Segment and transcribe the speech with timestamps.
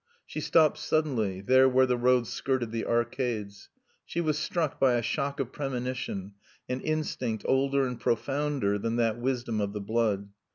[0.25, 3.69] She stopped suddenly, there where the road skirted the arcades.
[4.03, 6.33] She was struck by a shock of premonition,
[6.67, 10.29] an instinct older and profounder than that wisdom of the blood.